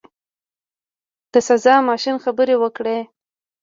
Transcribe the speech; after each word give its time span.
د 1.31 1.33
سزا 1.47 1.75
ماشین 1.89 2.15
خبرې 2.23 2.55
وکړې. 2.59 2.97